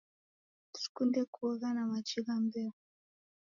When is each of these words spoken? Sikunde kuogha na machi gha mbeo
Sikunde 0.79 1.19
kuogha 1.33 1.69
na 1.75 1.83
machi 1.89 2.19
gha 2.25 2.35
mbeo 2.43 2.73